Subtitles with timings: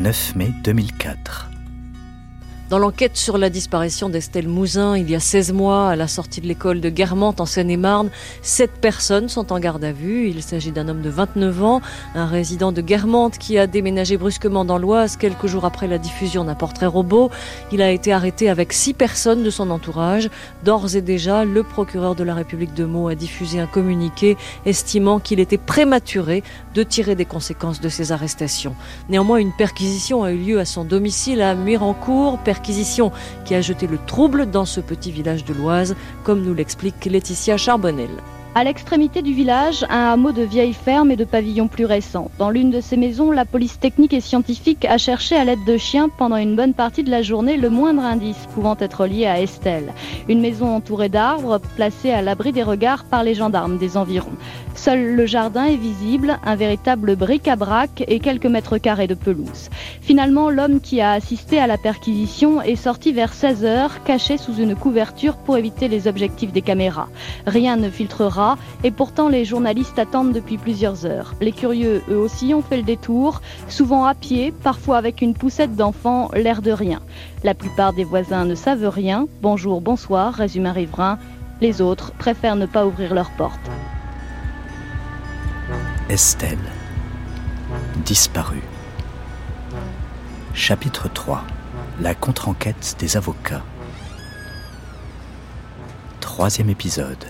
[0.00, 1.59] 9 mai 2004.
[2.70, 6.40] Dans l'enquête sur la disparition d'Estelle Mouzin, il y a 16 mois, à la sortie
[6.40, 8.10] de l'école de Guermantes en Seine-et-Marne,
[8.42, 10.28] sept personnes sont en garde à vue.
[10.28, 11.80] Il s'agit d'un homme de 29 ans,
[12.14, 16.44] un résident de Guermantes qui a déménagé brusquement dans l'Oise quelques jours après la diffusion
[16.44, 17.32] d'un portrait robot.
[17.72, 20.30] Il a été arrêté avec six personnes de son entourage.
[20.64, 25.18] D'ores et déjà, le procureur de la République de Meaux a diffusé un communiqué estimant
[25.18, 26.44] qu'il était prématuré
[26.76, 28.76] de tirer des conséquences de ces arrestations.
[29.08, 32.38] Néanmoins, une perquisition a eu lieu à son domicile à Mirancourt,
[33.44, 37.56] qui a jeté le trouble dans ce petit village de l'Oise, comme nous l'explique Laetitia
[37.56, 38.10] Charbonnel.
[38.56, 42.32] À l'extrémité du village, un hameau de vieilles fermes et de pavillons plus récents.
[42.36, 45.76] Dans l'une de ces maisons, la police technique et scientifique a cherché à l'aide de
[45.76, 49.40] chiens pendant une bonne partie de la journée le moindre indice pouvant être lié à
[49.40, 49.92] Estelle.
[50.28, 54.36] Une maison entourée d'arbres, placée à l'abri des regards par les gendarmes des environs.
[54.74, 59.68] Seul le jardin est visible, un véritable bric-à-brac et quelques mètres carrés de pelouse.
[60.00, 64.56] Finalement, l'homme qui a assisté à la perquisition est sorti vers 16 heures, caché sous
[64.56, 67.08] une couverture pour éviter les objectifs des caméras.
[67.46, 68.49] Rien ne filtrera
[68.84, 71.34] et pourtant les journalistes attendent depuis plusieurs heures.
[71.40, 75.76] Les curieux, eux aussi, ont fait le détour, souvent à pied, parfois avec une poussette
[75.76, 77.00] d'enfant, l'air de rien.
[77.44, 79.26] La plupart des voisins ne savent rien.
[79.42, 81.18] Bonjour, bonsoir, résume un riverain.
[81.60, 83.70] Les autres préfèrent ne pas ouvrir leurs portes.
[86.08, 86.58] Estelle,
[88.04, 88.62] disparue.
[90.54, 91.44] Chapitre 3
[92.00, 93.62] La contre-enquête des avocats.
[96.20, 97.24] Troisième épisode.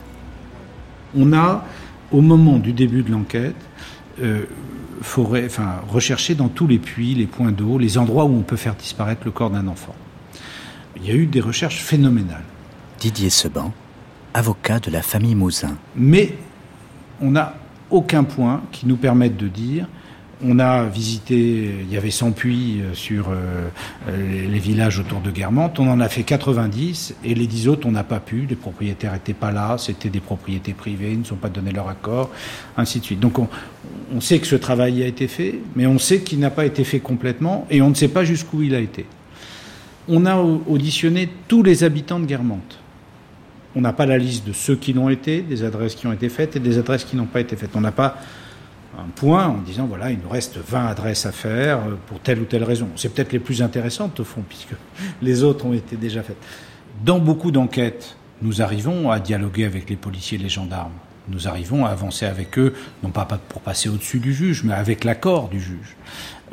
[1.17, 1.65] On a,
[2.13, 3.57] au moment du début de l'enquête,
[4.23, 4.45] euh,
[5.01, 8.75] enfin, recherché dans tous les puits, les points d'eau, les endroits où on peut faire
[8.75, 9.95] disparaître le corps d'un enfant.
[10.97, 12.45] Il y a eu des recherches phénoménales.
[12.99, 13.73] Didier Seban,
[14.35, 15.77] avocat de la famille Mouzin.
[15.97, 16.37] Mais
[17.23, 17.55] on a
[17.91, 19.87] aucun point qui nous permette de dire
[20.43, 21.37] on a visité,
[21.83, 23.69] il y avait 100 puits euh, sur euh,
[24.09, 25.79] les villages autour de Guermantes.
[25.79, 28.47] On en a fait 90 et les 10 autres, on n'a pas pu.
[28.49, 29.77] Les propriétaires n'étaient pas là.
[29.79, 31.13] C'était des propriétés privées.
[31.13, 32.31] Ils ne sont pas donné leur accord,
[32.77, 33.21] ainsi de suite.
[33.21, 33.49] Donc on,
[34.15, 36.85] on sait que ce travail a été fait, mais on sait qu'il n'a pas été
[36.85, 39.07] fait complètement et on ne sait pas jusqu'où il a été.
[40.09, 42.79] On a auditionné tous les habitants de Guermantes.
[43.77, 46.29] On n'a pas la liste de ceux qui l'ont été, des adresses qui ont été
[46.29, 47.71] faites et des adresses qui n'ont pas été faites.
[47.75, 48.17] On n'a pas
[48.99, 52.45] un point en disant voilà, il nous reste 20 adresses à faire pour telle ou
[52.45, 52.89] telle raison.
[52.97, 54.75] C'est peut-être les plus intéressantes au fond, puisque
[55.23, 56.43] les autres ont été déjà faites.
[57.05, 60.93] Dans beaucoup d'enquêtes, nous arrivons à dialoguer avec les policiers et les gendarmes.
[61.29, 65.05] Nous arrivons à avancer avec eux, non pas pour passer au-dessus du juge, mais avec
[65.05, 65.97] l'accord du juge.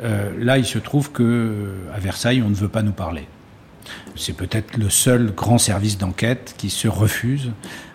[0.02, 3.26] Euh, là, il se trouve que à Versailles, on ne veut pas nous parler.
[4.16, 7.52] C'est peut-être le seul grand service d'enquête qui se refuse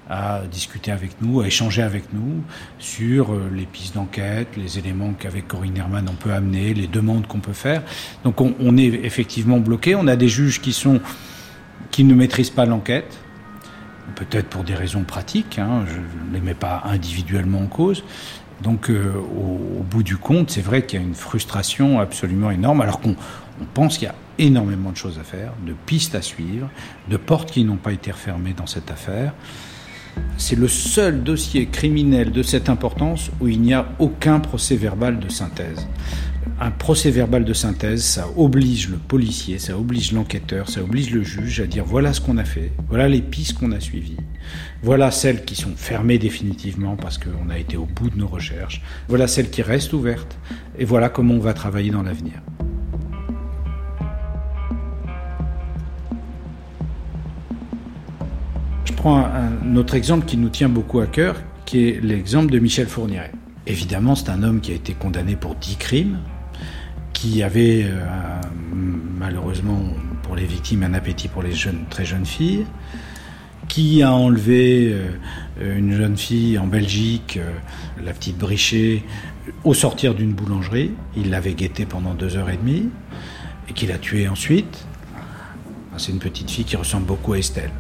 [0.10, 2.44] à discuter avec nous, à échanger avec nous
[2.78, 7.26] sur euh, les pistes d'enquête, les éléments qu'avec Corinne Herman on peut amener, les demandes
[7.26, 7.84] qu'on peut faire.
[8.24, 9.96] Donc on, est effectivement bloqué.
[9.96, 11.00] On a des juges qui sont
[11.90, 13.18] qui ne maîtrisent pas l'enquête,
[14.16, 15.58] peut-être pour des raisons pratiques.
[15.58, 18.04] Hein, je ne les mets pas individuellement en cause.
[18.62, 22.82] Donc euh, au, bout du compte, c'est vrai qu'il y a une frustration absolument énorme,
[22.82, 23.16] alors qu'on
[23.74, 26.70] pense qu'il y a énormément de choses à faire, de pistes à suivre,
[27.10, 29.34] de portes qui n'ont pas été refermées dans cette affaire.
[30.38, 35.20] C'est le seul dossier criminel de cette importance où il n'y a aucun procès verbal
[35.20, 35.88] de synthèse.
[36.60, 41.24] Un procès verbal de synthèse, ça oblige le policier, ça oblige l'enquêteur, ça oblige le
[41.24, 44.18] juge à dire voilà ce qu'on a fait, voilà les pistes qu'on a suivies,
[44.84, 48.82] voilà celles qui sont fermées définitivement parce qu'on a été au bout de nos recherches,
[49.08, 50.38] voilà celles qui restent ouvertes,
[50.78, 52.42] et voilà comment on va travailler dans l'avenir.
[59.04, 62.88] Prends un, autre exemple qui nous tient beaucoup à cœur, qui est l'exemple de Michel
[62.88, 63.34] Fourniret.
[63.68, 66.20] Évidemment, c'est un homme qui a été condamné pour dix crimes,
[67.12, 68.00] qui avait euh,
[69.20, 69.82] malheureusement
[70.22, 71.52] pour les victimes un appétit pour les
[71.90, 72.66] très jeunes filles,
[73.68, 77.52] qui a enlevé euh, une jeune fille en Belgique, euh,
[78.06, 79.04] la petite Brichet,
[79.66, 80.92] au sortir d'une boulangerie.
[81.18, 82.88] Il l'avait guettée pendant deux heures et demie
[83.68, 84.86] et qui l'a tuée ensuite.
[85.98, 87.72] C'est une petite fille qui ressemble beaucoup à Estelle.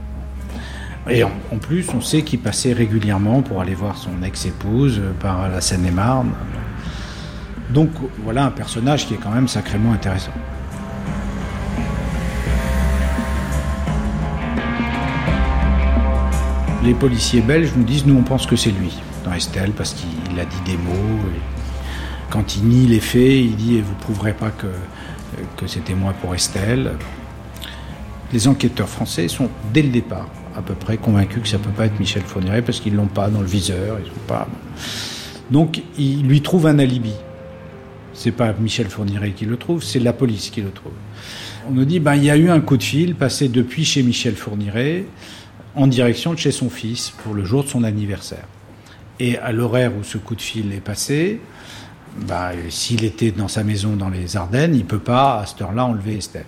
[1.09, 5.49] Et en, plus, on sait qu'il passait régulièrement pour aller voir son ex-épouse euh, par
[5.49, 6.31] la Seine-et-Marne.
[7.71, 7.89] Donc
[8.23, 10.31] voilà un personnage qui est quand même sacrément intéressant.
[16.83, 20.39] Les policiers belges nous disent nous on pense que c'est lui dans Estelle parce qu'il
[20.39, 21.19] a dit des mots.
[22.29, 24.67] quand il nie les faits, il dit vous prouverez pas que,
[25.57, 26.91] que c'était moi pour Estelle.
[28.31, 31.85] Les enquêteurs français sont dès le départ à peu près convaincu que ça peut pas
[31.85, 34.47] être Michel Fourniret parce qu'ils l'ont pas dans le viseur, ils pas.
[35.49, 37.13] Donc il lui trouve un alibi.
[38.13, 40.93] C'est pas Michel Fourniret qui le trouve, c'est la police qui le trouve.
[41.69, 44.03] On nous dit, ben, il y a eu un coup de fil passé depuis chez
[44.03, 45.05] Michel Fourniret
[45.75, 48.45] en direction de chez son fils pour le jour de son anniversaire.
[49.19, 51.39] Et à l'horaire où ce coup de fil est passé,
[52.27, 55.61] ben, s'il était dans sa maison dans les Ardennes, il ne peut pas à cette
[55.61, 56.45] heure-là enlever Estelle.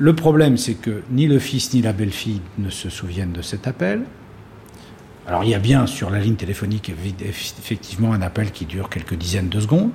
[0.00, 3.66] Le problème, c'est que ni le fils ni la belle-fille ne se souviennent de cet
[3.66, 4.00] appel.
[5.26, 9.12] Alors il y a bien sur la ligne téléphonique effectivement un appel qui dure quelques
[9.12, 9.90] dizaines de secondes.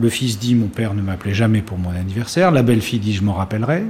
[0.00, 2.52] Le fils dit mon père ne m'appelait jamais pour mon anniversaire.
[2.52, 3.82] La belle-fille dit je m'en rappellerai.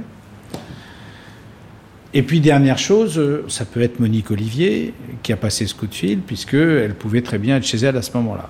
[2.15, 5.93] Et puis dernière chose, ça peut être Monique Olivier qui a passé ce coup de
[5.93, 8.49] fil puisqu'elle pouvait très bien être chez elle à ce moment-là.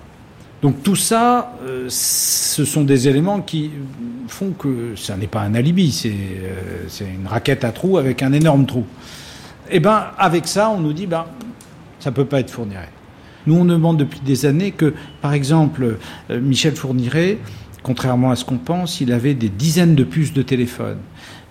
[0.62, 3.70] Donc tout ça, euh, ce sont des éléments qui
[4.28, 8.34] font que ça n'est pas un alibi, euh, c'est une raquette à trous avec un
[8.34, 8.86] énorme trou.
[9.70, 11.26] Et eh ben avec ça, on nous dit ben
[12.00, 12.90] ça peut pas être Fourniret.
[13.46, 15.98] Nous on demande depuis des années que, par exemple,
[16.32, 17.38] euh, Michel Fourniret,
[17.84, 20.98] contrairement à ce qu'on pense, il avait des dizaines de puces de téléphone.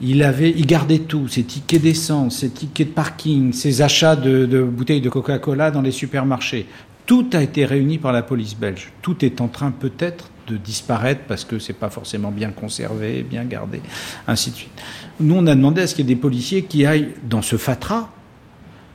[0.00, 4.44] Il avait, il gardait tout, ses tickets d'essence, ses tickets de parking, ses achats de,
[4.44, 6.66] de bouteilles de Coca-Cola dans les supermarchés.
[7.06, 8.92] Tout a été réuni par la police belge.
[9.00, 13.44] Tout est en train peut-être de disparaître parce que c'est pas forcément bien conservé, bien
[13.44, 13.80] gardé,
[14.26, 14.82] ainsi de suite.
[15.20, 17.56] Nous, on a demandé à ce qu'il y ait des policiers qui aillent dans ce
[17.56, 18.10] fatras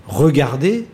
[0.08, 0.88] regarder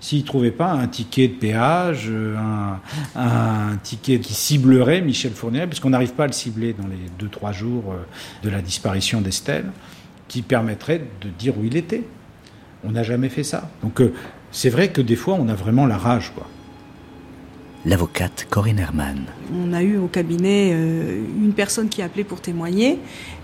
[0.00, 2.80] s'ils trouvaient pas un ticket de péage, un,
[3.16, 7.28] un, ticket qui ciblerait Michel Fournier, puisqu'on n'arrive pas à le cibler dans les deux,
[7.28, 7.96] trois jours euh,
[8.44, 9.66] de la disparition d'Estelle,
[10.28, 12.04] qui permettrait de dire où il était.
[12.84, 13.70] On n'a jamais fait ça.
[13.82, 14.14] Donc euh,
[14.50, 16.46] c'est vrai que des fois, on a vraiment la rage, quoi.
[17.84, 19.24] L'avocate Corinne Herman.
[19.54, 22.98] On a eu au cabinet euh, une personne qui a appelé pour témoigner,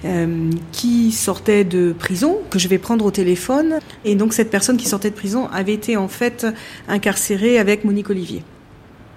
[0.04, 3.78] euh, qui sortait de prison, que je vais prendre au téléphone.
[4.04, 6.46] Et donc cette personne qui sortait de prison avait été en fait
[6.88, 8.42] incarcérée avec Monique Olivier.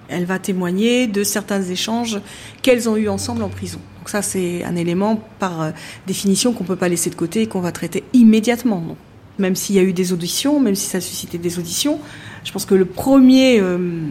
[0.07, 2.21] Elle va témoigner de certains échanges
[2.61, 3.79] qu'elles ont eus ensemble en prison.
[3.99, 5.71] Donc ça, c'est un élément par euh,
[6.05, 8.95] définition qu'on ne peut pas laisser de côté et qu'on va traiter immédiatement
[9.39, 11.99] même s'il y a eu des auditions, même si ça a suscité des auditions.
[12.43, 14.01] Je pense que euh,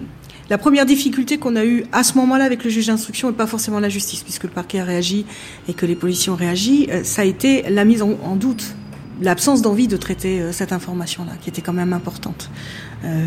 [0.51, 3.47] la première difficulté qu'on a eue à ce moment-là avec le juge d'instruction, et pas
[3.47, 5.27] forcément la justice, puisque le parquet a réagi
[5.69, 8.75] et que les policiers ont réagi, euh, ça a été la mise en, doute,
[9.21, 12.51] l'absence d'envie de traiter euh, cette information-là, qui était quand même importante.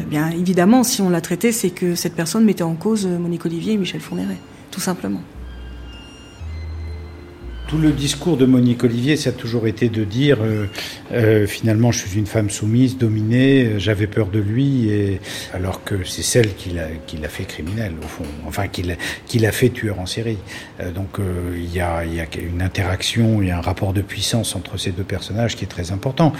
[0.09, 3.73] bien évidemment, si on l'a traité, c'est que cette personne mettait en cause Monique Olivier
[3.73, 4.37] et Michel Fourneret,
[4.71, 5.21] tout simplement.
[7.69, 10.65] Tout le discours de Monique Olivier, ça a toujours été de dire euh,
[11.11, 15.21] euh, finalement je suis une femme soumise, dominée, euh, j'avais peur de lui, et
[15.53, 18.95] alors que c'est celle qui l'a qui l'a fait criminel au fond, enfin qui l'a
[19.27, 20.39] qui l'a fait tueur en série.
[20.95, 21.19] donc
[21.53, 24.77] il y a y a une interaction, il y a un rapport de puissance entre
[24.77, 26.33] ces deux personnages qui est très important.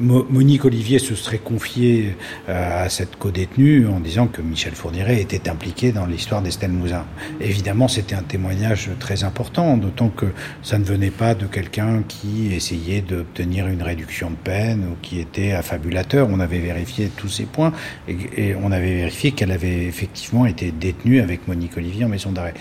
[0.00, 2.16] Monique Olivier se serait confiée
[2.48, 7.04] à cette co-détenue en disant que Michel Fourniret était impliqué dans l'histoire d'Estelle Mouzin.
[7.40, 10.26] Évidemment, c'était un témoignage très important, d'autant que
[10.62, 15.20] ça ne venait pas de quelqu'un qui essayait d'obtenir une réduction de peine ou qui
[15.20, 16.28] était affabulateur.
[16.30, 17.72] On avait vérifié tous ces points
[18.08, 22.54] et, on avait vérifié qu'elle avait effectivement été détenue avec Monique Olivier en maison d'arrêt.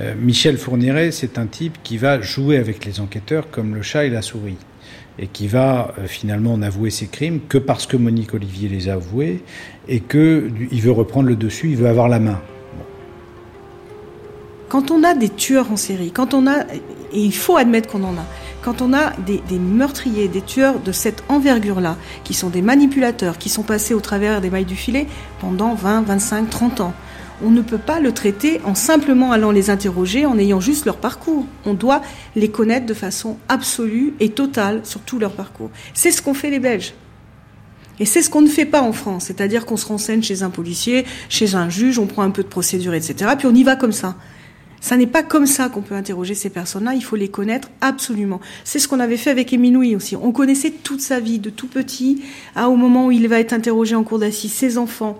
[0.00, 4.04] Euh, Michel Fourniret, c'est un type qui va jouer avec les enquêteurs comme le chat
[4.04, 4.56] et la souris
[5.18, 8.94] et qui va euh, finalement n'avouer ses crimes que parce que Monique Olivier les a
[8.94, 9.42] avoués
[9.88, 12.40] et qu'il veut reprendre le dessus, il veut avoir la main.
[14.74, 16.64] Quand on a des tueurs en série, quand on a
[17.12, 18.26] et il faut admettre qu'on en a.
[18.60, 23.50] Quand on a des, meurtriers, des tueurs de cette envergure-là, qui sont des manipulateurs, qui
[23.50, 25.06] sont passés au travers des mailles du filet
[25.38, 26.92] pendant 20, 25, 30 ans,
[27.44, 30.96] on ne peut pas le traiter en simplement allant les interroger, en ayant juste leur
[30.96, 31.46] parcours.
[31.64, 32.02] On doit
[32.34, 35.70] les connaître de façon absolue et totale sur tout leur parcours.
[35.94, 36.94] C'est ce qu'ont fait les Belges.
[38.00, 40.50] Et c'est ce qu'on ne fait pas en France, c'est-à-dire qu'on se renseigne chez un
[40.50, 43.30] policier, chez un juge, on prend un peu de procédure, etc.
[43.38, 44.16] Puis on y va comme ça.
[44.84, 48.38] Ça n'est pas comme ça qu'on peut interroger ces personnes-là, il faut les connaître absolument.
[48.64, 50.14] C'est ce qu'on avait fait avec Émile aussi.
[50.14, 52.22] On connaissait toute sa vie, de tout petit
[52.54, 55.18] à au moment où il va être interrogé en cours d'assises, ses enfants,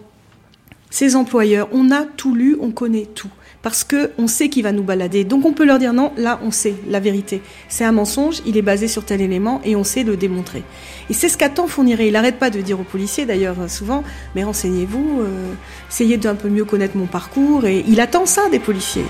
[0.91, 1.71] ses employeurs.
[1.73, 3.31] On a tout lu, on connaît tout.
[3.63, 5.25] Parce que on sait qu'il va nous balader.
[5.25, 7.41] Donc on peut leur dire non, là on sait la vérité.
[7.71, 10.63] C'est un mensonge, il est basé sur tel élément et on sait le démontrer.
[11.09, 12.07] Et c'est ce qu'attend Fourniret.
[12.07, 14.05] Il n'arrête pas de dire aux policiers d'ailleurs souvent,
[14.35, 15.55] mais renseignez-vous, euh,
[15.91, 17.65] essayez d'un peu mieux connaître mon parcours.
[17.65, 19.07] Et il attend ça des policiers.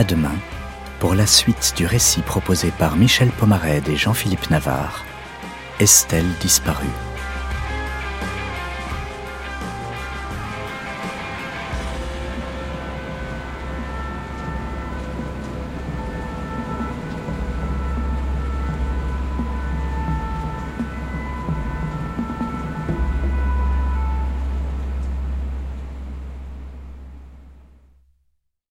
[0.00, 0.38] À demain
[0.98, 5.04] pour la suite du récit proposé par Michel Pomared et Jean-Philippe Navarre,
[5.78, 6.86] Estelle disparue.